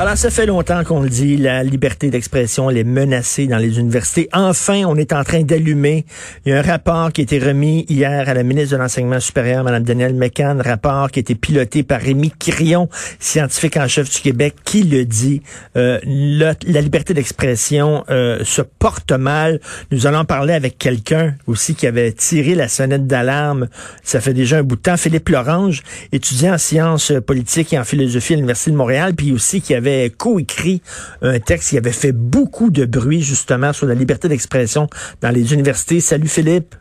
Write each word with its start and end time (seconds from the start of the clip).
Alors, 0.00 0.16
ça 0.16 0.30
fait 0.30 0.46
longtemps 0.46 0.84
qu'on 0.84 1.02
le 1.02 1.08
dit, 1.08 1.36
la 1.36 1.64
liberté 1.64 2.08
d'expression, 2.08 2.70
elle 2.70 2.76
est 2.76 2.84
menacée 2.84 3.48
dans 3.48 3.58
les 3.58 3.80
universités. 3.80 4.28
Enfin, 4.32 4.84
on 4.86 4.94
est 4.94 5.12
en 5.12 5.24
train 5.24 5.42
d'allumer. 5.42 6.04
Il 6.46 6.52
y 6.52 6.54
a 6.54 6.60
un 6.60 6.62
rapport 6.62 7.12
qui 7.12 7.22
a 7.22 7.24
été 7.24 7.40
remis 7.40 7.84
hier 7.88 8.28
à 8.28 8.32
la 8.32 8.44
ministre 8.44 8.76
de 8.76 8.80
l'Enseignement 8.80 9.18
supérieur, 9.18 9.64
Mme 9.64 9.82
Danielle 9.82 10.14
McCann, 10.14 10.60
rapport 10.60 11.10
qui 11.10 11.18
a 11.18 11.22
été 11.22 11.34
piloté 11.34 11.82
par 11.82 12.00
Rémi 12.00 12.30
Crillon, 12.30 12.88
scientifique 13.18 13.76
en 13.76 13.88
chef 13.88 14.08
du 14.08 14.20
Québec, 14.20 14.54
qui 14.64 14.84
le 14.84 15.04
dit. 15.04 15.42
Euh, 15.76 15.98
la, 16.04 16.54
la 16.64 16.80
liberté 16.80 17.12
d'expression 17.12 18.04
euh, 18.08 18.44
se 18.44 18.62
porte 18.62 19.10
mal. 19.10 19.58
Nous 19.90 20.06
allons 20.06 20.24
parler 20.24 20.54
avec 20.54 20.78
quelqu'un 20.78 21.34
aussi 21.48 21.74
qui 21.74 21.88
avait 21.88 22.12
tiré 22.12 22.54
la 22.54 22.68
sonnette 22.68 23.08
d'alarme. 23.08 23.66
Ça 24.04 24.20
fait 24.20 24.32
déjà 24.32 24.58
un 24.58 24.62
bout 24.62 24.76
de 24.76 24.82
temps. 24.82 24.96
Philippe 24.96 25.28
Lorange, 25.28 25.82
étudiant 26.12 26.54
en 26.54 26.58
sciences 26.58 27.12
politiques 27.26 27.72
et 27.72 27.80
en 27.80 27.84
philosophie 27.84 28.34
à 28.34 28.36
l'Université 28.36 28.70
de 28.70 28.76
Montréal, 28.76 29.14
puis 29.16 29.32
aussi 29.32 29.60
qui 29.60 29.74
avait 29.74 29.87
coécrit 30.16 30.82
un 31.22 31.38
texte 31.38 31.70
qui 31.70 31.78
avait 31.78 31.92
fait 31.92 32.12
beaucoup 32.12 32.70
de 32.70 32.84
bruit 32.84 33.20
justement 33.20 33.72
sur 33.72 33.86
la 33.86 33.94
liberté 33.94 34.28
d'expression 34.28 34.86
dans 35.22 35.30
les 35.30 35.54
universités. 35.54 36.00
Salut 36.00 36.28
Philippe. 36.28 36.74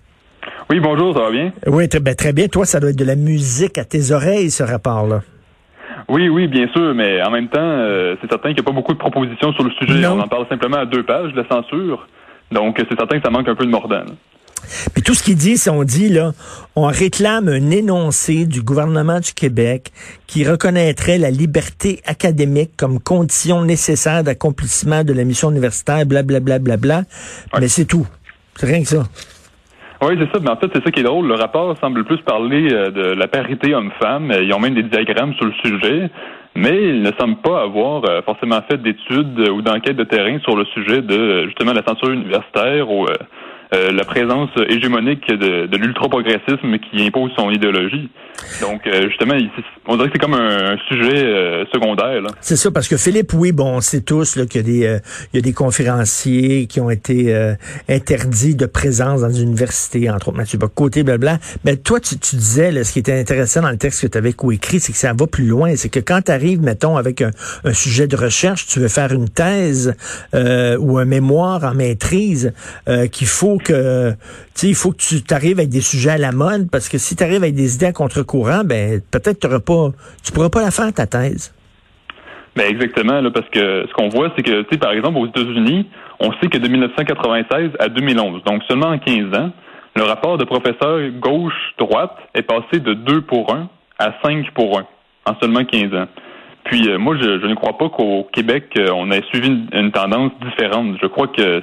Oui, 0.70 0.80
bonjour, 0.80 1.14
ça 1.16 1.22
va 1.24 1.32
bien? 1.32 1.52
Oui, 1.66 1.88
très, 1.88 2.00
ben, 2.00 2.16
très 2.16 2.34
bien. 2.34 2.48
Toi, 2.48 2.66
ça 2.66 2.80
doit 2.80 2.90
être 2.90 2.98
de 2.98 3.06
la 3.06 3.16
musique 3.16 3.78
à 3.78 3.86
tes 3.86 4.12
oreilles, 4.12 4.52
ce 4.52 4.64
rapport-là. 4.64 5.22
Oui, 6.10 6.30
oui, 6.30 6.48
bien 6.48 6.68
sûr, 6.70 6.94
mais 6.94 7.22
en 7.22 7.32
même 7.32 7.48
temps, 7.50 7.60
euh, 7.60 8.16
c'est 8.22 8.30
certain 8.30 8.50
qu'il 8.50 8.58
n'y 8.58 8.68
a 8.68 8.72
pas 8.72 8.76
beaucoup 8.76 8.94
de 8.94 8.98
propositions 8.98 9.54
sur 9.54 9.64
le 9.64 9.72
sujet. 9.72 10.02
Non. 10.02 10.18
On 10.18 10.22
en 10.22 10.28
parle 10.28 10.48
simplement 10.50 10.78
à 10.78 10.86
deux 10.86 11.04
pages 11.04 11.32
de 11.34 11.42
la 11.42 11.48
censure. 11.48 12.08
Donc, 12.52 12.78
c'est 12.78 12.98
certain 12.98 13.18
que 13.18 13.26
ça 13.26 13.30
manque 13.30 13.48
un 13.48 13.56
peu 13.56 13.66
de 13.66 13.72
mordant. 13.72 14.06
Puis 14.94 15.04
tout 15.04 15.14
ce 15.14 15.24
qu'il 15.24 15.36
dit, 15.36 15.58
c'est 15.58 15.70
on 15.70 15.84
dit 15.84 16.10
là, 16.10 16.32
on 16.76 16.88
réclame 16.88 17.48
un 17.48 17.72
énoncé 17.72 18.46
du 18.46 18.62
gouvernement 18.62 19.20
du 19.20 19.34
Québec 19.34 19.92
qui 20.28 20.48
reconnaîtrait 20.48 21.18
la 21.18 21.32
liberté 21.32 22.02
académique 22.06 22.72
comme 22.78 23.00
condition 23.00 23.64
nécessaire 23.64 24.24
d'accomplissement 24.24 25.04
de 25.04 25.14
la 25.14 25.24
mission 25.24 25.52
universitaire, 25.52 26.06
blablabla, 26.06 26.60
bla, 26.60 26.78
bla, 26.78 27.02
bla, 27.02 27.60
mais 27.60 27.68
c'est 27.68 27.86
tout. 27.86 28.08
C'est 28.56 28.66
rien 28.66 28.82
que 28.82 28.88
ça. 28.88 29.04
Oui, 30.02 30.16
c'est 30.20 30.32
ça. 30.32 30.40
Mais 30.42 30.52
en 30.52 30.58
fait, 30.58 30.70
c'est 30.74 30.84
ça 30.84 30.92
qui 30.92 31.00
est 31.00 31.04
drôle. 31.04 31.28
Le 31.28 31.36
rapport 31.36 31.76
semble 31.80 32.04
plus 32.04 32.20
parler 32.20 32.72
euh, 32.72 32.92
de 32.92 33.02
la 33.14 33.28
parité 33.28 33.74
homme-femme. 33.74 34.32
Euh, 34.32 34.44
Ils 34.44 34.54
ont 34.54 34.60
même 34.60 34.76
des 34.76 34.84
diagrammes 34.84 35.34
sur 35.36 35.46
le 35.46 35.54
sujet. 35.64 36.10
Mais 36.56 36.90
ils 36.90 37.02
ne 37.02 37.12
semblent 37.20 37.42
pas 37.42 37.62
avoir 37.62 38.04
euh, 38.06 38.22
forcément 38.24 38.60
fait 38.70 38.78
d'études 38.82 39.40
ou 39.40 39.62
d'enquêtes 39.62 39.96
de 39.96 40.04
terrain 40.04 40.40
sur 40.40 40.56
le 40.56 40.66
sujet 40.66 41.02
de 41.02 41.46
justement 41.46 41.74
la 41.74 41.84
censure 41.84 42.10
universitaire 42.10 42.90
ou 42.90 43.06
euh, 43.74 43.92
la 43.92 44.06
présence 44.06 44.50
hégémonique 44.70 45.28
de, 45.28 45.66
de 45.68 45.78
l'ultra-progressisme 45.78 46.78
qui 46.80 47.06
impose 47.06 47.32
son 47.38 47.52
idéologie. 47.52 48.10
Donc, 48.62 48.88
euh, 48.88 49.10
justement, 49.10 49.36
on 49.88 49.96
dirait 49.96 50.08
que 50.08 50.14
c'est 50.14 50.20
comme 50.20 50.34
un, 50.34 50.78
sujet 50.88 51.24
euh, 51.24 51.66
secondaire. 51.74 52.22
C'est 52.42 52.56
ça, 52.56 52.72
parce 52.72 52.88
que 52.88 52.98
Philippe, 52.98 53.34
oui, 53.34 53.52
bon, 53.52 53.78
on 53.78 53.82
sait 53.82 54.02
tous 54.02 54.34
qu'il 54.46 54.56
y, 54.56 54.60
a 54.60 54.62
des, 54.64 54.86
euh, 54.86 55.00
il 55.34 55.38
y 55.38 55.40
a 55.40 55.42
des 55.42 55.54
conférenciers 55.54 56.68
qui 56.68 56.80
ont 56.80 56.90
été 56.90 57.34
euh, 57.34 57.56
interdits 57.90 58.56
de 58.56 58.66
présence 58.66 59.22
dans 59.22 59.28
les 59.28 59.42
universités, 59.42 60.10
entre 60.10 60.30
autres 60.30 60.38
Mathieu 60.38 60.58
Bocoté, 60.58 61.04
blablabla. 61.04 61.40
Mais 61.66 61.78
toi, 61.78 62.00
tu, 62.00 62.16
disais, 62.16 62.72
là, 62.72 62.84
ce 62.84 62.94
qui 62.94 63.00
était 63.00 63.20
intéressant 63.20 63.62
dans 63.62 63.72
le 63.72 63.78
texte 63.78 64.02
que 64.02 64.08
tu 64.08 64.18
avais 64.18 64.34
coécrit, 64.34 64.80
c'est 64.80 64.92
que 64.92 64.98
ça 64.98 65.14
va 65.14 65.28
plus 65.28 65.46
loin. 65.46 65.76
C'est 65.76 65.90
que 65.90 66.00
quand 66.00 66.22
tu 66.26 66.32
arrives, 66.32 66.62
mettons, 66.62 66.98
avec 66.98 67.22
un, 67.22 67.32
un 67.64 67.74
sujet 67.74 68.08
de 68.08 68.16
recherche, 68.16 68.68
tu 68.68 68.80
veux 68.80 68.88
faire 68.88 69.12
une 69.12 69.30
thèse 69.30 69.96
ou 70.34 70.98
un 70.98 71.06
mémoire 71.06 71.64
en 71.64 71.74
maîtrise, 71.74 72.54
qu'il 73.12 73.28
faut 73.28 73.57
tu 73.66 74.14
sais, 74.54 74.68
il 74.68 74.76
faut 74.76 74.92
que 74.92 74.98
tu 74.98 75.24
t'arrives 75.24 75.60
avec 75.60 75.70
des 75.70 75.82
sujets 75.82 76.12
à 76.12 76.18
la 76.18 76.32
mode, 76.32 76.70
parce 76.72 76.90
que 76.90 76.98
si 76.98 77.16
tu 77.16 77.24
arrives 77.24 77.44
avec 77.44 77.56
des 77.56 77.76
idées 77.76 77.88
à 77.88 77.94
contre-courant, 77.94 78.64
ben 78.64 79.02
peut-être 79.12 79.40
t'auras 79.40 79.60
pas, 79.60 79.90
tu 80.24 80.32
pourras 80.32 80.50
pas 80.50 80.62
la 80.62 80.72
faire 80.72 80.94
ta 80.94 81.06
thèse. 81.06 81.54
Ben 82.56 82.66
exactement, 82.70 83.22
là, 83.22 83.30
parce 83.30 83.48
que 83.50 83.86
ce 83.88 83.94
qu'on 83.94 84.10
voit, 84.10 84.32
c'est 84.36 84.42
que, 84.42 84.64
tu 84.64 84.78
par 84.80 84.92
exemple, 84.92 85.18
aux 85.20 85.28
États-Unis, 85.28 85.88
on 86.20 86.32
sait 86.42 86.48
que 86.48 86.58
de 86.58 86.68
1996 86.68 87.72
à 87.80 87.88
2011, 87.88 88.44
donc 88.46 88.64
seulement 88.68 88.88
en 88.88 88.98
15 88.98 89.38
ans, 89.38 89.52
le 89.96 90.04
rapport 90.04 90.38
de 90.38 90.44
professeur 90.44 91.00
gauche-droite 91.20 92.18
est 92.34 92.42
passé 92.42 92.80
de 92.80 92.94
2 92.94 93.22
pour 93.22 93.54
1 93.54 93.70
à 94.00 94.14
5 94.24 94.52
pour 94.56 94.80
1 94.80 94.86
en 95.26 95.40
seulement 95.40 95.66
15 95.66 95.94
ans. 95.94 96.08
Puis 96.66 96.90
euh, 96.90 96.98
moi, 96.98 97.16
je, 97.22 97.46
ne 97.46 97.56
crois 97.56 97.78
pas 97.78 97.90
qu'au 97.90 98.28
Québec, 98.34 98.66
euh, 98.78 98.90
on 98.94 99.12
ait 99.12 99.24
suivi 99.30 99.48
une, 99.48 99.68
une 99.72 99.92
tendance 99.92 100.32
différente. 100.44 100.98
Je 101.02 101.08
crois 101.08 101.28
que 101.28 101.62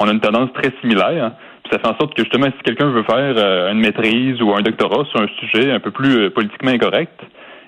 on 0.00 0.08
a 0.08 0.12
une 0.12 0.20
tendance 0.20 0.52
très 0.54 0.72
similaire. 0.80 1.32
Puis 1.62 1.72
ça 1.72 1.78
fait 1.78 1.86
en 1.88 1.96
sorte 1.98 2.14
que 2.14 2.22
justement, 2.22 2.46
si 2.46 2.62
quelqu'un 2.64 2.90
veut 2.90 3.02
faire 3.04 3.34
euh, 3.36 3.70
une 3.72 3.80
maîtrise 3.80 4.40
ou 4.42 4.52
un 4.54 4.62
doctorat 4.62 5.04
sur 5.10 5.20
un 5.20 5.28
sujet 5.38 5.70
un 5.72 5.80
peu 5.80 5.90
plus 5.90 6.16
euh, 6.26 6.30
politiquement 6.30 6.70
incorrect, 6.72 7.20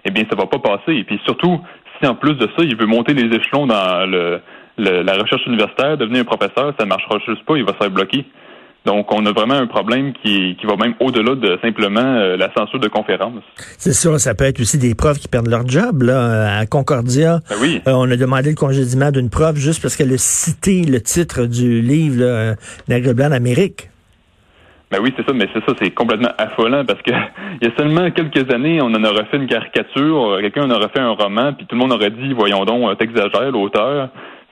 eh 0.04 0.10
bien, 0.10 0.24
ça 0.30 0.36
va 0.36 0.46
pas 0.46 0.58
passer. 0.58 0.94
Et 0.96 1.04
puis 1.04 1.20
surtout, 1.24 1.60
si 2.00 2.08
en 2.08 2.14
plus 2.14 2.34
de 2.34 2.48
ça, 2.56 2.64
il 2.64 2.76
veut 2.76 2.86
monter 2.86 3.14
les 3.14 3.34
échelons 3.36 3.66
dans 3.66 4.10
le, 4.10 4.40
le- 4.78 5.02
la 5.02 5.12
recherche 5.14 5.46
universitaire, 5.46 5.96
devenir 5.96 6.22
un 6.22 6.24
professeur, 6.24 6.72
ça 6.78 6.84
ne 6.84 6.88
marchera 6.88 7.18
juste 7.26 7.44
pas, 7.44 7.56
il 7.56 7.64
va 7.64 7.72
se 7.72 7.78
faire 7.78 7.90
bloquer. 7.90 8.24
Donc, 8.84 9.12
on 9.12 9.24
a 9.26 9.32
vraiment 9.32 9.54
un 9.54 9.68
problème 9.68 10.12
qui, 10.12 10.56
qui 10.60 10.66
va 10.66 10.74
même 10.76 10.94
au-delà 10.98 11.36
de 11.36 11.56
simplement 11.62 12.00
euh, 12.00 12.36
la 12.36 12.52
censure 12.52 12.80
de 12.80 12.88
conférences. 12.88 13.42
C'est 13.78 13.92
ça, 13.92 14.18
ça 14.18 14.34
peut 14.34 14.44
être 14.44 14.60
aussi 14.60 14.76
des 14.76 14.94
profs 14.96 15.18
qui 15.18 15.28
perdent 15.28 15.46
leur 15.46 15.68
job. 15.68 16.02
Là. 16.02 16.58
À 16.58 16.66
Concordia, 16.66 17.38
Ben 17.48 17.56
oui. 17.60 17.80
euh, 17.86 17.92
on 17.94 18.10
a 18.10 18.16
demandé 18.16 18.50
le 18.50 18.56
congédiement 18.56 19.12
d'une 19.12 19.30
prof 19.30 19.56
juste 19.56 19.80
parce 19.82 19.94
qu'elle 19.96 20.12
a 20.12 20.18
cité 20.18 20.82
le 20.82 21.00
titre 21.00 21.46
du 21.46 21.80
livre 21.80 22.20
là, 22.20 22.26
euh, 22.26 22.54
Nègre 22.88 23.14
blanc 23.14 23.30
d'Amérique. 23.30 23.88
Ben 24.90 24.98
oui, 25.00 25.14
c'est 25.16 25.24
ça, 25.26 25.32
mais 25.32 25.48
c'est 25.54 25.64
ça, 25.64 25.72
c'est 25.80 25.90
complètement 25.92 26.32
affolant 26.36 26.84
parce 26.84 27.00
que 27.02 27.12
il 27.62 27.68
y 27.68 27.70
a 27.70 27.74
seulement 27.78 28.10
quelques 28.10 28.52
années, 28.52 28.82
on 28.82 28.86
en 28.92 29.04
aurait 29.04 29.24
fait 29.30 29.38
une 29.38 29.46
caricature, 29.46 30.32
euh, 30.32 30.40
quelqu'un 30.40 30.64
en 30.64 30.70
aurait 30.70 30.90
fait 30.92 31.00
un 31.00 31.12
roman, 31.12 31.52
puis 31.54 31.66
tout 31.66 31.76
le 31.76 31.80
monde 31.80 31.92
aurait 31.92 32.10
dit, 32.10 32.32
voyons 32.34 32.64
donc, 32.64 32.82
euh, 32.90 32.94
t'exagères, 32.96 33.52
l'auteur. 33.52 34.10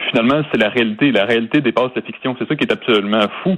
Finalement, 0.09 0.41
c'est 0.51 0.59
la 0.59 0.71
réalité. 0.71 1.13
La 1.13 1.27
réalité 1.27 1.61
dépasse 1.61 1.91
la 1.95 2.01
fiction. 2.01 2.35
C'est 2.39 2.49
ça 2.49 2.57
qui 2.57 2.65
est 2.65 2.73
absolument 2.73 3.27
fou. 3.43 3.57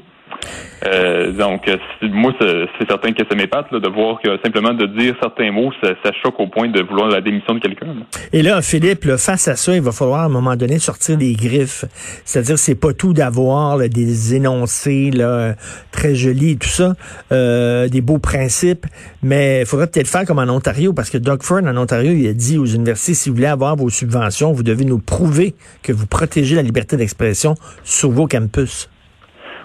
Euh, 0.87 1.33
donc, 1.33 1.69
euh, 1.69 1.77
moi, 2.03 2.33
c'est 2.41 2.89
certain 2.89 3.13
que 3.13 3.23
ça 3.29 3.37
m'épate 3.37 3.73
de 3.73 3.89
voir 3.89 4.21
que 4.23 4.29
simplement 4.45 4.75
de 4.75 4.87
dire 4.87 5.15
certains 5.21 5.53
mots, 5.53 5.71
ça, 5.83 5.91
ça 6.05 6.11
choque 6.23 6.39
au 6.41 6.49
point 6.49 6.69
de 6.69 6.83
vouloir 6.83 7.09
la 7.09 7.21
démission 7.21 7.55
de 7.55 7.61
quelqu'un. 7.61 7.95
Et 8.33 8.43
là, 8.43 8.61
Philippe, 8.63 9.05
là, 9.05 9.17
face 9.17 9.49
à 9.49 9.57
ça, 9.57 9.75
il 9.75 9.83
va 9.83 9.93
falloir 9.93 10.21
à 10.21 10.25
un 10.25 10.29
moment 10.29 10.57
donné 10.57 10.79
sortir 10.79 11.17
des 11.17 11.35
griffes. 11.35 11.85
C'est-à-dire, 12.25 12.59
c'est 12.59 12.75
pas 12.75 12.93
tout 12.93 13.13
d'avoir 13.13 13.79
des 13.79 14.35
énoncés 14.35 15.11
là, 15.11 15.55
très 15.93 16.15
jolis 16.15 16.53
et 16.53 16.57
tout 16.57 16.69
ça, 16.69 16.95
euh, 17.31 17.89
des 17.89 18.01
beaux 18.01 18.19
principes, 18.19 18.87
mais 19.23 19.61
il 19.61 19.67
faudrait 19.67 19.87
peut-être 19.87 20.09
faire 20.09 20.25
comme 20.25 20.39
en 20.39 20.49
Ontario, 20.49 20.93
parce 20.93 21.11
que 21.11 21.19
Doug 21.19 21.43
Ford, 21.43 21.61
en 21.63 21.77
Ontario, 21.77 22.13
il 22.13 22.27
a 22.27 22.33
dit 22.33 22.59
aux 22.59 22.67
universités, 22.67 23.15
si 23.15 23.29
vous 23.29 23.37
voulez 23.37 23.47
avoir 23.47 23.77
vos 23.77 23.91
subventions, 23.91 24.53
vous 24.53 24.63
devez 24.63 24.85
nous 24.85 24.99
prouver 24.99 25.55
que 25.83 25.93
vous 25.93 26.07
protégez 26.07 26.57
la 26.57 26.63
liberté 26.63 26.97
d'expression 26.97 27.55
sur 27.85 28.11
vos 28.11 28.27
campus. 28.27 28.89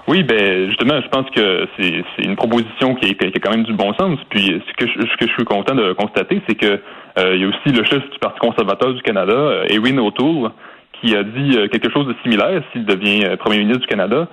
Oui, 0.07 0.23
ben 0.23 0.67
justement, 0.69 1.01
je 1.01 1.07
pense 1.09 1.29
que 1.31 1.67
c'est 1.77 2.23
une 2.23 2.37
proposition 2.37 2.95
qui, 2.95 3.13
qui 3.13 3.25
a 3.25 3.39
quand 3.41 3.51
même 3.51 3.65
du 3.65 3.73
bon 3.73 3.93
sens. 3.99 4.17
Puis 4.29 4.61
ce 4.65 4.73
que 4.85 4.89
je, 4.89 5.01
ce 5.01 5.17
que 5.17 5.27
je 5.27 5.33
suis 5.33 5.43
content 5.43 5.75
de 5.75 5.91
constater, 5.93 6.41
c'est 6.47 6.55
que 6.55 6.79
euh, 7.19 7.35
il 7.35 7.41
y 7.41 7.43
a 7.43 7.47
aussi 7.49 7.75
le 7.77 7.83
chef 7.83 8.09
du 8.09 8.19
Parti 8.19 8.39
conservateur 8.39 8.93
du 8.93 9.01
Canada, 9.01 9.33
euh, 9.33 9.65
Erin 9.69 9.97
O'Toole, 9.97 10.51
qui 10.93 11.15
a 11.15 11.23
dit 11.23 11.57
euh, 11.57 11.67
quelque 11.67 11.91
chose 11.91 12.07
de 12.07 12.15
similaire 12.23 12.63
s'il 12.71 12.85
devient 12.85 13.25
euh, 13.25 13.35
premier 13.35 13.59
ministre 13.59 13.81
du 13.81 13.87
Canada. 13.87 14.27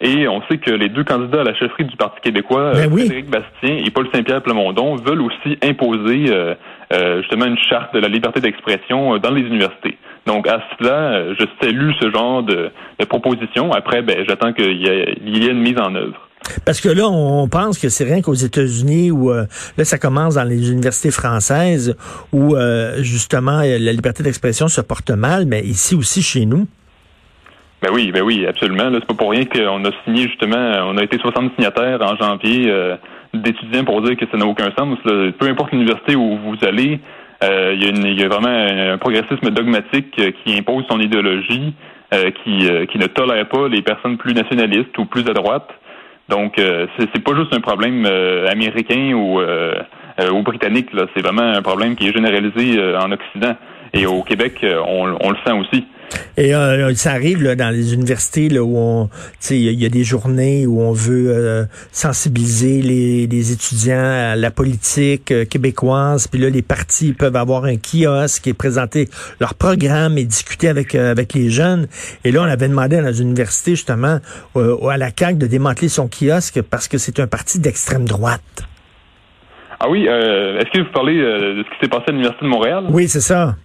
Et 0.00 0.28
on 0.28 0.40
sait 0.48 0.58
que 0.58 0.70
les 0.70 0.88
deux 0.88 1.02
candidats 1.02 1.40
à 1.40 1.44
la 1.44 1.54
chefferie 1.54 1.84
du 1.84 1.96
Parti 1.96 2.20
québécois, 2.20 2.72
Ben 2.74 2.88
oui. 2.90 3.00
Frédéric 3.00 3.30
Bastien 3.30 3.84
et 3.84 3.90
Paul 3.90 4.08
Saint-Pierre 4.14 4.42
Plamondon, 4.42 4.94
veulent 4.96 5.22
aussi 5.22 5.58
imposer 5.62 6.26
euh, 6.30 6.54
euh, 6.92 7.20
justement 7.22 7.46
une 7.46 7.58
charte 7.58 7.92
de 7.94 7.98
la 7.98 8.08
liberté 8.08 8.40
d'expression 8.40 9.18
dans 9.18 9.30
les 9.30 9.42
universités. 9.42 9.97
Donc 10.28 10.46
à 10.46 10.60
cela, 10.78 10.92
euh, 11.14 11.34
je 11.38 11.44
salue 11.60 11.90
ce 12.00 12.10
genre 12.12 12.42
de, 12.44 12.70
de 13.00 13.04
proposition. 13.06 13.72
Après, 13.72 14.02
ben, 14.02 14.24
j'attends 14.28 14.52
qu'il 14.52 14.76
y, 14.80 14.86
ait- 14.86 15.18
il 15.26 15.42
y 15.42 15.46
ait 15.46 15.50
une 15.50 15.60
mise 15.60 15.78
en 15.80 15.92
œuvre. 15.94 16.16
Parce 16.64 16.80
que 16.80 16.88
là, 16.88 17.08
on 17.08 17.48
pense 17.48 17.78
que 17.78 17.88
c'est 17.88 18.04
rien 18.04 18.22
qu'aux 18.22 18.34
États-Unis 18.34 19.10
où 19.10 19.30
euh, 19.32 19.44
là, 19.76 19.84
ça 19.84 19.98
commence 19.98 20.36
dans 20.36 20.44
les 20.44 20.70
universités 20.70 21.10
françaises 21.10 21.96
où 22.32 22.54
euh, 22.54 23.02
justement 23.02 23.60
la 23.62 23.92
liberté 23.92 24.22
d'expression 24.22 24.68
se 24.68 24.80
porte 24.80 25.10
mal, 25.10 25.46
mais 25.46 25.60
ici 25.62 25.94
aussi 25.96 26.22
chez 26.22 26.46
nous. 26.46 26.66
Ben 27.82 27.90
oui, 27.92 28.10
ben 28.12 28.22
oui, 28.22 28.46
absolument. 28.46 28.88
C'est 28.92 29.06
pas 29.06 29.14
pour 29.14 29.30
rien 29.30 29.44
qu'on 29.44 29.84
a 29.84 29.90
signé 30.04 30.22
justement, 30.28 30.56
on 30.86 30.96
a 30.98 31.02
été 31.04 31.18
60 31.18 31.52
signataires 31.56 32.00
en 32.02 32.16
janvier 32.16 32.70
euh, 32.70 32.96
d'étudiants 33.34 33.84
pour 33.84 34.02
dire 34.02 34.16
que 34.16 34.24
ça 34.30 34.36
n'a 34.36 34.46
aucun 34.46 34.70
sens. 34.78 34.98
Peu 35.04 35.46
importe 35.48 35.72
l'université 35.72 36.16
où 36.16 36.38
vous 36.38 36.56
allez, 36.66 37.00
euh, 37.42 37.74
il, 37.74 38.20
y 38.20 38.24
a 38.24 38.28
vraiment 38.28 38.48
un, 38.48 38.98
progressisme 38.98 39.50
dogmatique 39.50 40.14
euh, 40.18 40.32
qui 40.42 40.56
impose 40.58 40.84
son 40.90 41.00
idéologie, 41.00 41.74
qui, 42.10 42.66
qui 42.90 42.98
ne 42.98 43.06
tolère 43.06 43.46
pas 43.50 43.68
les 43.68 43.82
personnes 43.82 44.16
plus 44.16 44.32
nationalistes 44.32 44.96
ou 44.96 45.04
plus 45.04 45.28
à 45.28 45.34
droite. 45.34 45.68
Donc, 46.30 46.54
c'est 46.56 47.22
pas 47.22 47.34
juste 47.36 47.54
un 47.54 47.60
problème 47.60 48.06
américain 48.50 49.12
ou, 49.12 49.42
ou 49.42 50.42
britannique. 50.42 50.88
C'est 51.14 51.20
vraiment 51.20 51.42
un 51.42 51.60
problème 51.60 51.96
qui 51.96 52.08
est 52.08 52.14
généralisé 52.14 52.80
en 52.96 53.12
Occident. 53.12 53.54
Et 53.92 54.06
au 54.06 54.22
Québec, 54.22 54.64
on, 54.64 55.18
on 55.20 55.30
le 55.32 55.36
sent 55.46 55.52
aussi. 55.52 55.86
Et 56.36 56.54
euh, 56.54 56.94
ça 56.94 57.12
arrive 57.12 57.42
là, 57.42 57.56
dans 57.56 57.70
les 57.70 57.94
universités 57.94 58.48
là, 58.48 58.62
où 58.62 58.76
on, 58.76 59.10
il 59.50 59.58
y, 59.58 59.84
a 59.84 59.88
des 59.88 60.04
journées 60.04 60.66
où 60.66 60.80
on 60.80 60.92
veut 60.92 61.30
euh, 61.30 61.64
sensibiliser 61.90 62.80
les, 62.80 63.52
étudiants 63.52 63.96
à 64.32 64.36
la 64.36 64.50
politique 64.50 65.32
euh, 65.32 65.44
québécoise. 65.44 66.28
Puis 66.28 66.40
là, 66.40 66.48
les 66.48 66.62
partis 66.62 67.12
peuvent 67.12 67.34
avoir 67.34 67.64
un 67.64 67.76
kiosque 67.76 68.46
et 68.46 68.54
présenter 68.54 69.08
leur 69.40 69.54
programme 69.54 70.16
et 70.16 70.24
discuter 70.24 70.68
avec 70.68 70.94
avec 70.94 71.34
les 71.34 71.50
jeunes. 71.50 71.88
Et 72.24 72.30
là, 72.30 72.42
on 72.42 72.44
avait 72.44 72.68
demandé 72.68 72.96
à 72.96 73.02
nos 73.02 73.12
universités 73.12 73.72
justement 73.72 74.20
à 74.54 74.96
la 74.96 75.10
CAQ 75.16 75.38
de 75.38 75.46
démanteler 75.46 75.88
son 75.88 76.08
kiosque 76.08 76.62
parce 76.62 76.88
que 76.88 76.98
c'est 76.98 77.20
un 77.20 77.26
parti 77.26 77.58
d'extrême 77.58 78.04
droite. 78.04 78.40
Ah 79.80 79.88
oui, 79.88 80.06
est-ce 80.06 80.70
que 80.70 80.82
vous 80.82 80.92
parlez 80.92 81.16
de 81.18 81.64
ce 81.64 81.74
qui 81.74 81.80
s'est 81.82 81.88
passé 81.88 82.04
à 82.08 82.10
l'Université 82.10 82.44
de 82.44 82.50
Montréal? 82.50 82.84
Oui, 82.90 83.08
c'est 83.08 83.20
ça. 83.20 83.56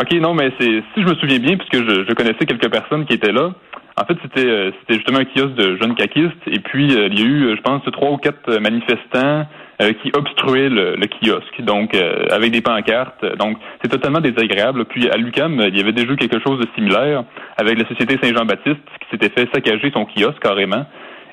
OK, 0.00 0.12
non, 0.20 0.34
mais 0.34 0.52
c'est 0.60 0.82
si 0.94 1.02
je 1.02 1.06
me 1.06 1.14
souviens 1.16 1.38
bien, 1.38 1.56
puisque 1.56 1.84
je, 1.84 2.04
je 2.08 2.14
connaissais 2.14 2.46
quelques 2.46 2.70
personnes 2.70 3.04
qui 3.04 3.14
étaient 3.14 3.32
là, 3.32 3.52
en 4.00 4.04
fait, 4.04 4.16
c'était 4.22 4.46
euh, 4.46 4.70
c'était 4.80 4.94
justement 4.94 5.18
un 5.18 5.24
kiosque 5.24 5.54
de 5.54 5.76
jeunes 5.76 5.94
caquistes, 5.96 6.46
et 6.46 6.60
puis 6.60 6.94
euh, 6.94 7.08
il 7.10 7.18
y 7.18 7.22
a 7.22 7.26
eu, 7.26 7.56
je 7.56 7.62
pense, 7.62 7.82
trois 7.90 8.12
ou 8.12 8.16
quatre 8.16 8.58
manifestants 8.60 9.46
euh, 9.82 9.92
qui 10.00 10.12
obstruaient 10.14 10.68
le, 10.68 10.96
kiosque, 11.06 11.60
donc 11.62 11.96
avec 12.30 12.52
des 12.52 12.60
pancartes. 12.60 13.24
Donc, 13.38 13.58
c'est 13.82 13.88
totalement 13.88 14.20
désagréable. 14.20 14.84
Puis 14.84 15.08
à 15.10 15.16
l'UCAM, 15.16 15.60
il 15.66 15.76
y 15.76 15.80
avait 15.80 15.92
déjà 15.92 16.12
eu 16.12 16.16
quelque 16.16 16.40
chose 16.40 16.60
de 16.60 16.66
similaire 16.76 17.24
avec 17.56 17.78
la 17.78 17.88
Société 17.88 18.18
Saint-Jean-Baptiste 18.22 18.80
qui 19.00 19.08
s'était 19.10 19.30
fait 19.30 19.48
saccager 19.52 19.90
son 19.92 20.04
kiosque 20.04 20.40
carrément. 20.40 20.86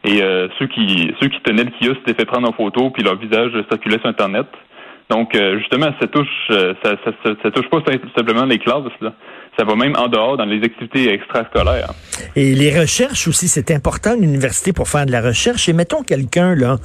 Et 0.04 0.22
ceux 0.60 0.68
qui 0.68 1.12
ceux 1.20 1.28
qui 1.30 1.42
tenaient 1.42 1.64
le 1.64 1.72
kiosque 1.72 1.98
s'étaient 2.06 2.22
fait 2.22 2.26
prendre 2.26 2.48
en 2.48 2.54
photo, 2.54 2.92
puis 2.92 3.04
leur 3.04 3.16
visage 3.16 3.52
circulait 3.70 3.98
sur 3.98 4.08
Internet. 4.08 4.48
Donc, 5.10 5.36
euh, 5.36 5.60
justement, 5.60 5.88
ça 6.00 6.08
touche, 6.08 6.28
euh, 6.50 6.74
ça, 6.84 6.96
ça, 7.04 7.12
ça, 7.44 7.52
touche 7.52 7.70
pas 7.70 7.80
simplement 8.16 8.46
les 8.46 8.58
classes. 8.58 8.84
Là 9.02 9.14
ça 9.58 9.64
va 9.64 9.76
même 9.76 9.96
en 9.96 10.08
dehors 10.08 10.38
dans 10.38 10.46
les 10.46 10.64
activités 10.64 11.14
extrascolaires. 11.14 11.94
Et 12.36 12.54
les 12.54 12.78
recherches 12.78 13.28
aussi, 13.28 13.48
c'est 13.48 13.72
important 13.72 14.16
l'université 14.16 14.74
pour 14.74 14.90
faire 14.90 15.06
de 15.06 15.12
la 15.12 15.22
recherche. 15.22 15.70
Et 15.70 15.74
mettons 15.74 16.04
quelqu'un 16.04 16.56
là 16.56 16.78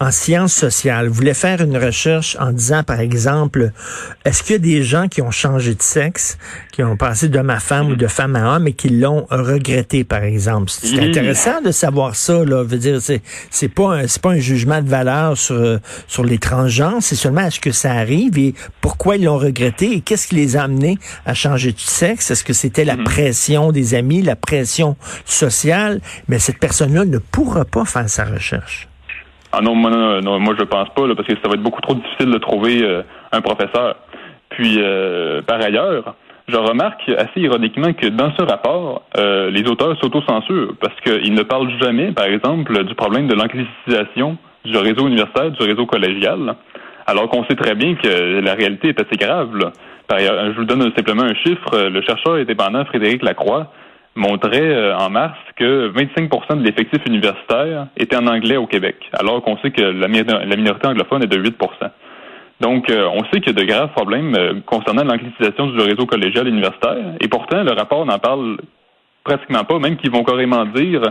en 0.00 0.10
sciences 0.10 0.52
sociales 0.52 1.08
voulait 1.08 1.34
faire 1.34 1.62
une 1.62 1.76
recherche 1.76 2.36
en 2.40 2.52
disant 2.52 2.82
par 2.82 3.00
exemple, 3.00 3.70
est-ce 4.24 4.42
qu'il 4.42 4.52
y 4.52 4.56
a 4.56 4.58
des 4.58 4.82
gens 4.82 5.08
qui 5.08 5.22
ont 5.22 5.30
changé 5.30 5.74
de 5.74 5.82
sexe, 5.82 6.38
qui 6.72 6.82
ont 6.82 6.96
passé 6.96 7.28
d'homme 7.28 7.50
à 7.50 7.60
femme 7.60 7.88
ou 7.88 7.96
de 7.96 8.06
femme 8.06 8.36
à 8.36 8.56
homme 8.56 8.68
et 8.68 8.72
qui 8.72 8.88
l'ont 8.90 9.26
regretté 9.30 10.04
par 10.04 10.22
exemple. 10.22 10.70
C'est 10.70 11.00
intéressant 11.00 11.60
de 11.62 11.70
savoir 11.70 12.14
ça 12.14 12.44
là. 12.44 12.62
Veut 12.62 12.78
dire 12.78 13.00
c'est 13.00 13.22
c'est 13.50 13.68
pas 13.68 14.06
c'est 14.06 14.22
pas 14.22 14.30
un 14.32 14.38
jugement 14.38 14.82
de 14.82 14.88
valeur 14.88 15.36
sur 15.36 15.78
sur 16.06 16.24
les 16.24 16.38
transgenres, 16.38 16.98
c'est 17.00 17.16
seulement 17.16 17.42
est-ce 17.42 17.60
que 17.60 17.72
ça 17.72 17.92
arrive 17.92 18.38
et 18.38 18.54
pourquoi 18.80 19.16
ils 19.16 19.24
l'ont 19.24 19.38
regretté 19.38 19.92
et 19.92 20.00
qu'est-ce 20.00 20.28
qui 20.28 20.34
les 20.34 20.56
a 20.56 20.64
amenés 20.64 20.98
à 21.24 21.34
changer 21.34 21.72
de 21.72 21.78
sexe? 21.78 22.17
Est-ce 22.18 22.44
que 22.44 22.52
c'était 22.52 22.84
la 22.84 22.96
mhm. 22.96 23.04
pression 23.04 23.72
des 23.72 23.94
amis, 23.94 24.22
la 24.22 24.36
pression 24.36 24.96
sociale? 25.24 26.00
Mais 26.28 26.38
cette 26.38 26.58
personne-là 26.58 27.04
ne 27.04 27.18
pourra 27.18 27.64
pas 27.64 27.84
faire 27.84 28.08
sa 28.08 28.24
recherche. 28.24 28.88
Ah 29.52 29.60
non, 29.62 29.74
moi, 29.74 30.20
non, 30.20 30.38
moi 30.38 30.54
je 30.58 30.64
pense 30.64 30.88
pas, 30.90 31.14
parce 31.14 31.26
que 31.26 31.34
ça 31.42 31.48
va 31.48 31.54
être 31.54 31.62
beaucoup 31.62 31.80
trop 31.80 31.94
difficile 31.94 32.30
de 32.30 32.38
trouver 32.38 32.82
euh, 32.82 33.02
un 33.32 33.40
professeur. 33.40 33.96
Puis, 34.50 34.76
euh, 34.78 35.40
par 35.42 35.60
ailleurs, 35.62 36.14
je 36.48 36.56
remarque 36.56 37.08
assez 37.08 37.40
ironiquement 37.40 37.92
que 37.92 38.06
dans 38.08 38.32
ce 38.36 38.42
rapport, 38.42 39.02
euh, 39.16 39.50
les 39.50 39.64
auteurs 39.68 39.98
s'autocensurent 40.00 40.74
parce 40.80 40.98
qu'ils 41.00 41.34
ne 41.34 41.42
parlent 41.42 41.72
jamais, 41.80 42.12
par 42.12 42.26
exemple, 42.26 42.84
du 42.84 42.94
problème 42.94 43.26
de 43.26 43.34
l'anglicisation 43.34 44.38
du 44.64 44.76
réseau 44.76 45.06
universitaire, 45.06 45.50
du 45.50 45.62
réseau 45.62 45.86
collégial, 45.86 46.56
alors 47.06 47.28
qu'on 47.28 47.44
sait 47.44 47.56
très 47.56 47.74
bien 47.74 47.94
que 47.94 48.40
la 48.40 48.54
réalité 48.54 48.88
est 48.88 49.00
assez 49.00 49.16
grave. 49.16 49.56
Là. 49.56 49.72
Je 50.10 50.56
vous 50.56 50.64
donne 50.64 50.82
simplement 50.94 51.22
un 51.22 51.34
chiffre. 51.34 51.88
Le 51.88 52.00
chercheur 52.02 52.34
indépendant 52.34 52.84
Frédéric 52.86 53.22
Lacroix 53.22 53.70
montrait 54.18 54.60
euh, 54.60 54.96
en 54.96 55.10
mars 55.10 55.38
que 55.56 55.90
25% 55.92 56.58
de 56.58 56.64
l'effectif 56.64 57.00
universitaire 57.06 57.86
était 57.96 58.16
en 58.16 58.26
anglais 58.26 58.56
au 58.56 58.66
Québec, 58.66 58.96
alors 59.12 59.42
qu'on 59.42 59.56
sait 59.58 59.70
que 59.70 59.82
la 59.82 60.08
minorité 60.08 60.86
anglophone 60.86 61.22
est 61.22 61.28
de 61.28 61.38
8% 61.38 61.90
donc, 62.60 62.90
euh, 62.90 63.06
on 63.14 63.22
sait 63.26 63.40
qu'il 63.40 63.56
y 63.56 63.60
a 63.60 63.64
de 63.64 63.64
graves 63.64 63.92
problèmes 63.92 64.34
euh, 64.34 64.54
concernant 64.66 65.04
l'anglicisation 65.04 65.68
du 65.68 65.78
réseau 65.78 66.06
collégial 66.06 66.48
universitaire, 66.48 67.14
et 67.20 67.28
pourtant, 67.28 67.62
le 67.62 67.70
rapport 67.70 68.04
n'en 68.04 68.18
parle 68.18 68.56
pratiquement 69.22 69.62
pas, 69.62 69.78
même 69.78 69.96
qu'ils 69.96 70.10
vont 70.10 70.24
carrément 70.24 70.64
dire 70.64 71.02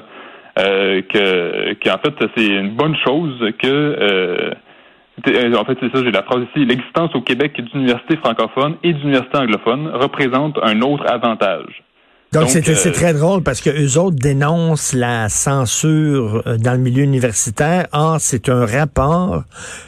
que 0.57 1.73
qu'en 1.75 1.97
fait, 1.99 2.15
c'est 2.35 2.47
une 2.47 2.71
bonne 2.71 2.95
chose 3.05 3.39
que 3.59 3.67
euh, 3.67 4.51
en 5.25 5.65
fait, 5.65 5.77
c'est 5.79 5.91
ça, 5.91 6.03
j'ai 6.03 6.11
la 6.11 6.23
phrase 6.23 6.43
ici. 6.49 6.65
L'existence 6.65 7.15
au 7.15 7.21
Québec 7.21 7.59
d'universités 7.71 8.17
francophones 8.17 8.75
et 8.83 8.93
d'universités 8.93 9.37
anglophones 9.37 9.87
représente 9.93 10.57
un 10.61 10.81
autre 10.81 11.05
avantage. 11.09 11.83
Donc, 12.33 12.49
c'est 12.49 12.67
euh, 12.69 12.91
très 12.91 13.13
drôle 13.13 13.41
parce 13.41 13.61
que 13.61 13.69
eux 13.69 13.97
autres 13.97 14.17
dénoncent 14.17 14.93
la 14.93 15.29
censure 15.29 16.43
euh, 16.45 16.57
dans 16.57 16.73
le 16.73 16.79
milieu 16.79 17.03
universitaire. 17.03 17.87
Or, 17.93 18.17
c'est 18.19 18.49
un 18.49 18.65
rapport 18.65 19.43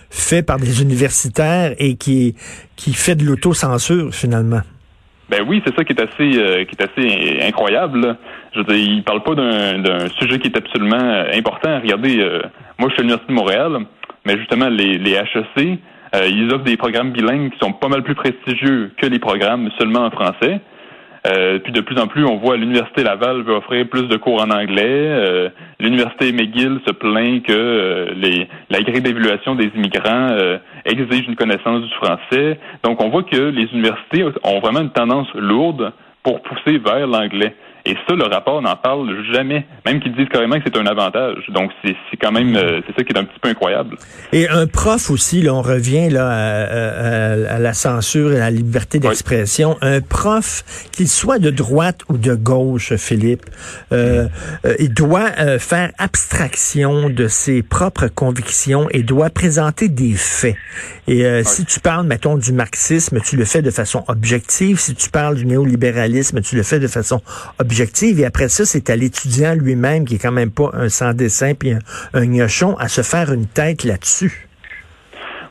fait 0.10 0.42
par 0.42 0.58
des 0.58 0.82
universitaires 0.82 1.74
et 1.78 1.96
qui, 1.98 2.36
qui 2.78 2.94
fait 2.94 3.16
de 3.16 3.26
l'autocensure 3.26 4.14
finalement. 4.14 4.62
Ben 5.30 5.46
oui, 5.48 5.62
c'est 5.64 5.76
ça 5.76 5.84
qui 5.84 5.94
est 5.94 6.02
assez 6.02 6.66
qui 6.66 6.76
est 6.76 6.82
assez 6.82 7.40
incroyable. 7.44 8.18
Je 8.52 8.60
veux 8.60 8.66
dire, 8.66 8.78
ils 8.78 9.04
parlent 9.04 9.22
pas 9.22 9.36
d'un 9.36 10.08
sujet 10.18 10.40
qui 10.40 10.48
est 10.48 10.58
absolument 10.58 11.24
important. 11.36 11.80
Regardez, 11.80 12.18
moi 12.80 12.90
je 12.90 12.94
suis 12.94 13.02
à 13.02 13.04
l'Université 13.04 13.28
de 13.28 13.34
Montréal 13.36 13.86
mais 14.26 14.38
justement, 14.38 14.70
les, 14.70 14.98
les 14.98 15.14
HEC, 15.14 15.80
euh, 16.16 16.28
ils 16.28 16.52
offrent 16.54 16.64
des 16.64 16.78
programmes 16.78 17.12
bilingues 17.12 17.52
qui 17.52 17.60
sont 17.60 17.74
pas 17.74 17.88
mal 17.88 18.04
plus 18.04 18.16
prestigieux 18.16 18.92
que 18.98 19.06
les 19.06 19.20
programmes 19.20 19.70
seulement 19.78 20.06
en 20.06 20.12
français. 20.12 20.60
Euh, 21.28 21.60
puis 21.60 21.74
de 21.74 21.82
plus 21.82 22.00
en 22.00 22.08
plus, 22.08 22.26
on 22.26 22.38
voit 22.38 22.56
l'université 22.56 23.04
Laval 23.04 23.44
veut 23.44 23.54
offrir 23.54 23.88
plus 23.90 24.08
de 24.08 24.16
cours 24.16 24.42
en 24.42 24.50
anglais. 24.50 24.86
Euh, 24.88 25.50
l'université 25.80 26.32
McGill 26.32 26.80
se 26.88 26.94
plaint 26.94 27.44
que 27.44 28.14
les, 28.16 28.48
la 28.70 28.82
grille 28.82 29.02
d'évaluation 29.02 29.56
des 29.56 29.70
immigrants 29.76 30.30
exige 30.86 31.28
une 31.28 31.36
connaissance 31.36 31.84
du 31.84 31.94
français. 31.96 32.58
Donc, 32.84 33.04
on 33.04 33.10
voit 33.10 33.24
que 33.24 33.50
les 33.50 33.66
universités 33.74 34.24
ont 34.44 34.60
vraiment 34.60 34.80
une 34.82 34.92
tendance 34.92 35.28
lourde 35.36 35.92
pour 36.24 36.42
pousser 36.42 36.78
vers 36.78 37.06
l'anglais. 37.06 37.54
Et 37.90 37.96
ça, 38.08 38.14
le 38.14 38.26
rapport 38.26 38.62
n'en 38.62 38.76
parle 38.76 39.10
jamais, 39.34 39.66
même 39.84 40.00
qu'ils 40.00 40.16
disent 40.16 40.30
carrément 40.30 40.58
que 40.58 40.62
c'est 40.64 40.78
un 40.78 40.86
avantage. 40.86 41.44
Donc, 41.50 41.72
c'est 41.84 41.96
quand 42.22 42.32
même, 42.32 42.56
euh, 42.56 42.82
c'est 42.86 42.96
ça 42.96 43.04
qui 43.04 43.12
est 43.12 43.18
un 43.18 43.24
petit 43.24 43.40
peu 43.42 43.50
incroyable. 43.50 43.98
Et 44.32 44.48
un 44.48 44.68
prof 44.68 45.10
aussi, 45.10 45.42
là, 45.42 45.56
on 45.56 45.64
revient 45.64 46.08
là 46.12 46.28
à, 46.30 47.58
la 47.58 47.74
censure 47.74 48.32
et 48.32 48.36
à 48.36 48.42
la 48.42 48.52
liberté 48.52 49.00
d'expression. 49.00 49.76
Un 49.82 50.02
prof, 50.02 50.64
qu'il 50.92 51.08
soit 51.08 51.40
de 51.40 51.50
droite 51.50 52.02
ou 52.10 52.20
de 52.20 52.36
gauche, 52.36 52.96
Philippe, 52.96 53.48
euh, 53.92 54.28
euh 54.66 54.76
il 54.78 54.94
doit 54.94 55.32
euh, 55.40 55.58
faire 55.58 55.92
abstraction 55.98 57.10
de 57.10 57.28
ses 57.28 57.64
propres 57.64 58.08
convictions 58.08 58.88
et 58.92 59.02
doit 59.02 59.32
présenter 59.32 59.90
des 59.90 60.14
faits. 60.14 60.58
Et 61.08 61.44
si 61.44 61.66
tu 61.66 61.80
parles, 61.80 62.06
mettons, 62.06 62.38
du 62.38 62.54
marxisme, 62.54 63.20
tu 63.20 63.36
le 63.36 63.44
fais 63.44 63.64
de 63.64 63.72
façon 63.72 64.04
objective. 64.08 64.80
Si 64.80 64.94
tu 64.94 65.10
parles 65.10 65.38
du 65.38 65.48
néolibéralisme, 65.48 66.42
tu 66.42 66.56
le 66.56 66.62
fais 66.62 66.78
de 66.78 66.86
façon 66.86 67.24
objective 67.58 67.79
et 67.82 68.26
après 68.26 68.50
ça, 68.50 68.66
c'est 68.66 68.90
à 68.90 68.96
l'étudiant 68.96 69.54
lui-même, 69.54 70.06
qui 70.06 70.16
est 70.16 70.22
quand 70.22 70.32
même 70.32 70.52
pas 70.52 70.70
un 70.74 70.90
sans-dessin 70.90 71.54
puis 71.54 71.72
un, 71.72 71.80
un 72.14 72.26
gnochon, 72.26 72.76
à 72.78 72.88
se 72.88 73.02
faire 73.02 73.32
une 73.32 73.48
tête 73.48 73.84
là-dessus. 73.84 74.50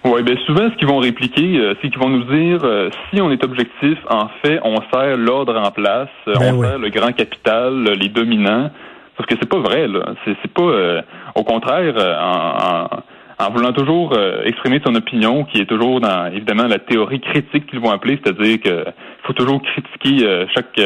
Oui, 0.04 0.23
bien 0.23 0.37
souvent, 0.47 0.70
ce 0.70 0.76
qu'ils 0.76 0.87
vont 0.87 0.99
répliquer, 0.99 1.58
euh, 1.58 1.75
c'est 1.80 1.90
qu'ils 1.90 1.99
vont 1.99 2.08
nous 2.08 2.25
dire 2.25 2.61
euh, 2.62 2.88
si 3.11 3.20
on 3.20 3.30
est 3.32 3.42
objectif, 3.42 3.99
en 4.08 4.28
fait, 4.42 4.61
on 4.62 4.76
sert 4.92 5.16
l'ordre 5.16 5.56
en 5.56 5.70
place, 5.73 6.08
euh, 6.28 6.35
ben 6.38 6.54
on 6.54 6.62
sert 6.62 6.78
le 6.78 6.88
grand 6.88 7.12
capital, 7.12 7.82
les 7.82 8.08
dominants. 8.08 8.70
Parce 9.16 9.28
que 9.28 9.35
c'est 9.40 9.49
pas 9.49 9.58
vrai, 9.58 9.88
là. 9.88 10.14
C'est 10.25 10.52
pas. 10.52 11.02
au 11.35 11.42
contraire, 11.42 11.92
en, 12.23 13.44
en, 13.44 13.50
voulant 13.50 13.73
toujours 13.73 14.16
exprimer 14.44 14.80
son 14.87 14.94
opinion, 14.94 15.42
qui 15.42 15.61
est 15.61 15.66
toujours 15.66 16.00
dans 16.00 16.26
évidemment 16.26 16.68
la 16.68 16.78
théorie 16.78 17.18
critique 17.18 17.66
qu'ils 17.66 17.80
vont 17.80 17.90
appeler, 17.90 18.20
c'est-à-dire 18.23 18.61
qu'il 18.61 18.85
faut 19.25 19.32
toujours 19.32 19.61
critiquer 19.61 20.47
chaque 20.54 20.80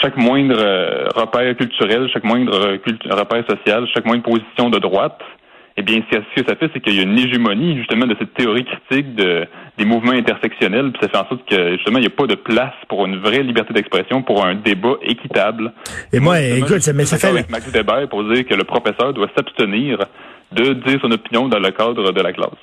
chaque 0.00 0.16
moindre 0.16 0.56
euh, 0.58 1.08
repère 1.14 1.56
culturel, 1.56 2.08
chaque 2.12 2.24
moindre 2.24 2.54
euh, 2.54 2.78
repère 3.10 3.44
social, 3.48 3.86
chaque 3.94 4.04
moindre 4.04 4.22
position 4.22 4.70
de 4.70 4.78
droite, 4.78 5.20
eh 5.76 5.82
bien, 5.82 6.00
ce 6.08 6.40
que 6.40 6.48
ça 6.48 6.54
fait, 6.54 6.70
c'est 6.72 6.80
qu'il 6.80 6.94
y 6.94 7.00
a 7.00 7.02
une 7.02 7.18
hégémonie 7.18 7.76
justement 7.76 8.06
de 8.06 8.14
cette 8.18 8.32
théorie 8.34 8.64
critique 8.64 9.14
de 9.16 9.46
des 9.76 9.84
mouvements 9.84 10.12
intersectionnels, 10.12 10.92
puis 10.92 11.00
ça 11.02 11.08
fait 11.08 11.16
en 11.16 11.28
sorte 11.28 11.44
que 11.48 11.72
justement 11.72 11.98
il 11.98 12.02
n'y 12.02 12.06
a 12.06 12.10
pas 12.10 12.28
de 12.28 12.36
place 12.36 12.74
pour 12.88 13.04
une 13.06 13.18
vraie 13.18 13.42
liberté 13.42 13.72
d'expression, 13.72 14.22
pour 14.22 14.46
un 14.46 14.54
débat 14.54 14.94
équitable. 15.02 15.72
Et 16.12 16.20
moi, 16.20 16.40
écoute, 16.40 16.80
ça, 16.80 16.92
mais 16.92 17.04
ça 17.04 17.18
fait 17.18 17.26
avec 17.26 17.50
Max 17.50 17.68
Weber 17.72 18.08
pour 18.08 18.22
dire 18.22 18.46
que 18.46 18.54
le 18.54 18.62
professeur 18.62 19.12
doit 19.12 19.28
s'abstenir 19.36 19.98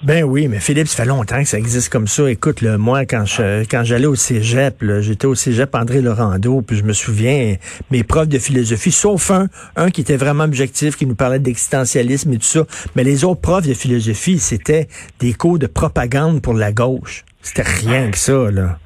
Ben 0.01 0.23
oui, 0.23 0.47
mais 0.47 0.59
Philippe, 0.59 0.87
ça 0.87 1.03
fait 1.03 1.09
longtemps 1.09 1.41
que 1.41 1.47
ça 1.47 1.57
existe 1.57 1.89
comme 1.89 2.07
ça. 2.07 2.29
Écoute, 2.29 2.61
moi, 2.63 3.05
quand 3.05 3.25
je 3.25 3.63
quand 3.65 3.83
j'allais 3.83 4.05
au 4.05 4.15
cégep, 4.15 4.83
j'étais 4.99 5.27
au 5.27 5.35
cégep 5.35 5.73
André 5.75 6.01
Laurando, 6.01 6.61
puis 6.61 6.77
je 6.77 6.83
me 6.83 6.93
souviens, 6.93 7.55
mes 7.89 8.03
profs 8.03 8.27
de 8.27 8.39
philosophie, 8.39 8.91
sauf 8.91 9.31
un, 9.31 9.47
un 9.75 9.89
qui 9.89 10.01
était 10.01 10.17
vraiment 10.17 10.45
objectif, 10.45 10.95
qui 10.95 11.05
nous 11.05 11.15
parlait 11.15 11.39
d'existentialisme 11.39 12.33
et 12.33 12.37
tout 12.37 12.43
ça, 12.43 12.65
mais 12.95 13.03
les 13.03 13.23
autres 13.23 13.41
profs 13.41 13.67
de 13.67 13.73
philosophie, 13.73 14.39
c'était 14.39 14.87
des 15.19 15.33
cours 15.33 15.59
de 15.59 15.67
propagande 15.67 16.41
pour 16.41 16.53
la 16.53 16.71
gauche. 16.71 17.25
C'était 17.41 17.63
rien 17.63 18.11
que 18.11 18.17
ça, 18.17 18.51
là. 18.51 18.77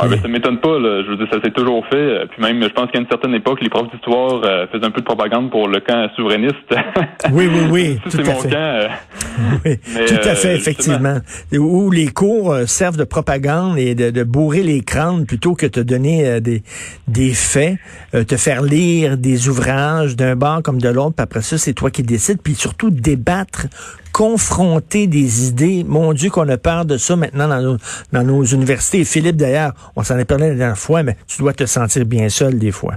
Ouais, 0.00 0.08
mais 0.10 0.18
ça 0.18 0.26
m'étonne 0.26 0.58
pas. 0.58 0.78
Là. 0.78 1.02
Je 1.04 1.10
veux 1.10 1.16
dire, 1.16 1.28
ça 1.30 1.40
s'est 1.40 1.52
toujours 1.52 1.86
fait. 1.86 1.96
Euh, 1.96 2.26
puis 2.28 2.42
même, 2.42 2.60
je 2.62 2.68
pense 2.68 2.90
qu'à 2.90 2.98
une 2.98 3.06
certaine 3.06 3.34
époque, 3.34 3.60
les 3.60 3.68
profs 3.68 3.90
d'histoire 3.92 4.42
euh, 4.44 4.66
faisaient 4.72 4.84
un 4.84 4.90
peu 4.90 5.00
de 5.00 5.06
propagande 5.06 5.50
pour 5.50 5.68
le 5.68 5.78
camp 5.80 6.08
souverainiste. 6.16 6.56
Oui, 7.32 7.46
oui, 7.46 7.60
oui. 7.70 7.98
c'est 8.08 8.24
mon 8.24 8.42
camp. 8.42 8.50
Euh. 8.54 8.88
oui, 9.64 9.78
tout 10.06 10.28
à 10.28 10.34
fait, 10.34 10.56
effectivement. 10.56 11.18
Où 11.52 11.90
les 11.92 12.08
cours 12.08 12.56
servent 12.66 12.96
de 12.96 13.04
propagande 13.04 13.78
et 13.78 13.94
de, 13.94 14.10
de, 14.10 14.24
bourrer 14.24 14.62
les 14.62 14.80
crânes 14.80 15.26
plutôt 15.26 15.54
que 15.54 15.66
de 15.66 15.70
te 15.70 15.80
donner 15.80 16.40
des, 16.40 16.62
des 17.06 17.32
faits, 17.32 17.76
te 18.12 18.36
faire 18.36 18.62
lire 18.62 19.16
des 19.16 19.48
ouvrages 19.48 20.16
d'un 20.16 20.34
bord 20.34 20.62
comme 20.62 20.80
de 20.80 20.88
l'autre, 20.88 21.14
puis 21.16 21.22
après 21.22 21.42
ça, 21.42 21.58
c'est 21.58 21.72
toi 21.72 21.90
qui 21.90 22.02
décides, 22.02 22.40
puis 22.42 22.54
surtout 22.54 22.90
débattre 22.90 23.66
confronter 24.14 25.08
des 25.08 25.48
idées. 25.48 25.84
Mon 25.84 26.12
Dieu, 26.12 26.30
qu'on 26.30 26.48
a 26.48 26.56
peur 26.56 26.84
de 26.84 26.96
ça 26.96 27.16
maintenant 27.16 27.48
dans 27.48 28.22
nos, 28.22 28.44
universités. 28.44 29.04
Philippe, 29.04 29.36
d'ailleurs, 29.36 29.72
on 29.96 30.02
s'en 30.02 30.16
est 30.16 30.24
parlé 30.24 30.50
la 30.50 30.54
dernière 30.54 30.78
fois, 30.78 31.02
mais 31.02 31.16
tu 31.26 31.42
dois 31.42 31.52
te 31.52 31.66
sentir 31.66 32.06
bien 32.06 32.28
seul 32.28 32.58
des 32.58 32.70
fois. 32.70 32.94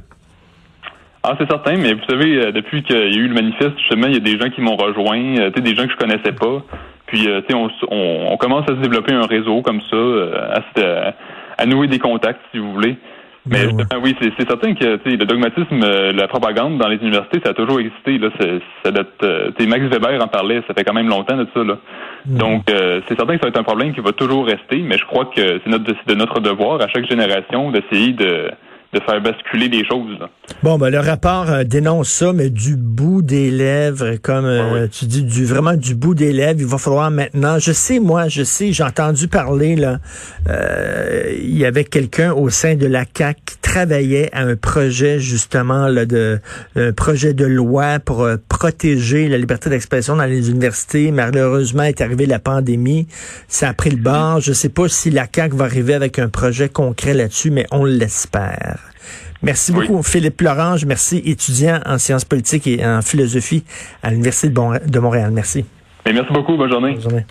Ah, 1.23 1.35
c'est 1.39 1.49
certain, 1.49 1.75
mais 1.75 1.93
vous 1.93 2.05
savez, 2.07 2.37
euh, 2.37 2.51
depuis 2.51 2.83
qu'il 2.83 2.95
y 2.95 3.17
a 3.17 3.19
eu 3.19 3.27
le 3.27 3.33
manifeste, 3.33 3.77
justement, 3.79 4.05
il 4.07 4.13
y 4.13 4.17
a 4.17 4.19
des 4.19 4.37
gens 4.39 4.49
qui 4.51 4.61
m'ont 4.61 4.75
rejoint, 4.77 5.37
euh, 5.39 5.49
des 5.49 5.75
gens 5.75 5.85
que 5.87 5.91
je 5.91 5.97
connaissais 5.97 6.33
pas. 6.33 6.63
Puis, 7.07 7.27
euh, 7.27 7.41
on, 7.51 7.69
on, 7.89 8.33
on, 8.33 8.37
commence 8.37 8.69
à 8.69 8.75
se 8.75 8.81
développer 8.81 9.13
un 9.13 9.25
réseau 9.25 9.61
comme 9.63 9.81
ça, 9.89 9.97
à 11.57 11.65
nouer 11.65 11.87
des 11.87 11.99
contacts, 11.99 12.41
si 12.51 12.59
vous 12.59 12.71
voulez. 12.71 12.95
Mais 13.49 13.67
ben 13.67 13.99
oui, 14.01 14.15
c'est 14.21 14.47
certain 14.47 14.73
que 14.73 14.99
le 15.05 15.25
dogmatisme, 15.25 15.81
euh, 15.83 16.11
la 16.11 16.27
propagande 16.27 16.77
dans 16.77 16.87
les 16.87 16.97
universités, 16.97 17.39
ça 17.43 17.51
a 17.51 17.53
toujours 17.53 17.79
existé. 17.79 18.17
Là, 18.17 18.29
ça 18.83 18.91
date, 18.91 19.23
euh, 19.23 19.51
Max 19.67 19.83
Weber 19.85 20.21
en 20.21 20.27
parlait, 20.27 20.61
ça 20.67 20.73
fait 20.73 20.83
quand 20.83 20.93
même 20.93 21.07
longtemps 21.07 21.37
de 21.37 21.47
ça. 21.53 21.63
Là. 21.63 21.77
Mm. 22.25 22.37
Donc, 22.37 22.69
euh, 22.69 23.01
c'est 23.07 23.15
certain 23.15 23.33
que 23.35 23.39
ça 23.39 23.45
va 23.45 23.49
être 23.49 23.59
un 23.59 23.63
problème 23.63 23.93
qui 23.93 24.01
va 24.01 24.11
toujours 24.11 24.45
rester, 24.45 24.77
mais 24.77 24.97
je 24.97 25.05
crois 25.05 25.25
que 25.25 25.59
c'est 25.63 25.69
notre, 25.69 25.85
de 25.85 26.13
notre 26.13 26.39
devoir 26.39 26.81
à 26.81 26.87
chaque 26.87 27.07
génération 27.07 27.71
d'essayer 27.71 28.13
de 28.13 28.51
de 28.93 28.99
faire 29.01 29.21
basculer 29.21 29.69
des 29.69 29.85
choses. 29.85 30.17
Bon, 30.63 30.77
ben, 30.77 30.89
le 30.89 30.99
rapport 30.99 31.49
euh, 31.49 31.63
dénonce 31.63 32.09
ça, 32.09 32.31
mais 32.31 32.49
du 32.49 32.77
bout 32.77 33.21
des 33.21 33.51
lèvres, 33.51 34.15
comme 34.15 34.45
euh, 34.45 34.87
tu 34.87 35.05
dis, 35.05 35.23
du 35.23 35.45
vraiment 35.45 35.73
du 35.73 35.93
bout 35.93 36.15
des 36.15 36.31
lèvres, 36.31 36.59
il 36.59 36.65
va 36.65 36.77
falloir 36.77 37.11
maintenant. 37.11 37.59
Je 37.59 37.73
sais, 37.73 37.99
moi, 37.99 38.29
je 38.29 38.43
sais, 38.43 38.71
j'ai 38.71 38.83
entendu 38.83 39.27
parler 39.27 39.75
là. 39.75 39.99
Euh, 40.49 41.35
il 41.37 41.57
y 41.57 41.65
avait 41.65 41.83
quelqu'un 41.83 42.31
au 42.31 42.49
sein 42.49 42.75
de 42.75 42.87
la 42.87 43.05
CAC 43.05 43.37
qui 43.45 43.57
travaillait 43.57 44.33
à 44.33 44.43
un 44.43 44.55
projet 44.55 45.19
justement 45.19 45.87
là, 45.87 46.05
de 46.05 46.39
un 46.75 46.93
projet 46.93 47.33
de 47.33 47.45
loi 47.45 47.99
pour 47.99 48.27
protéger 48.47 49.27
la 49.27 49.37
liberté 49.37 49.69
d'expression 49.69 50.15
dans 50.15 50.25
les 50.25 50.49
universités. 50.49 51.11
Malheureusement, 51.11 51.83
est 51.83 51.99
arrivée 51.99 52.25
la 52.25 52.39
pandémie, 52.39 53.07
ça 53.47 53.69
a 53.69 53.73
pris 53.73 53.89
le 53.89 53.97
bord. 53.97 54.39
Je 54.39 54.53
sais 54.53 54.69
pas 54.69 54.87
si 54.87 55.11
la 55.11 55.27
CAC 55.27 55.53
va 55.53 55.65
arriver 55.65 55.93
avec 55.93 56.19
un 56.19 56.29
projet 56.29 56.69
concret 56.69 57.13
là-dessus, 57.13 57.51
mais 57.51 57.65
on 57.71 57.83
l'espère. 57.83 58.76
Merci 59.41 59.71
beaucoup, 59.71 60.01
Philippe 60.01 60.41
Lorange. 60.41 60.85
Merci, 60.85 61.21
étudiant 61.25 61.79
en 61.85 61.97
sciences 61.97 62.25
politiques 62.25 62.67
et 62.67 62.85
en 62.85 63.01
philosophie 63.01 63.63
à 64.01 64.09
l'Université 64.09 64.49
de 64.49 64.99
Montréal. 64.99 65.31
Merci. 65.31 65.65
merci 66.05 66.33
beaucoup. 66.33 66.57
Bonne 66.57 66.71
journée. 66.71 66.93
Bonne 66.93 67.01
journée. 67.01 67.25